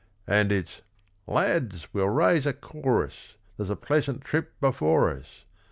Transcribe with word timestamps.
And 0.25 0.51
it's 0.51 0.81
'Lads! 1.27 1.87
we'll 1.93 2.09
raise 2.09 2.47
a 2.47 2.53
chorus, 2.53 3.35
There's 3.57 3.69
a 3.69 3.75
pleasant 3.75 4.21
trip 4.23 4.59
before 4.59 5.11
us.' 5.11 5.45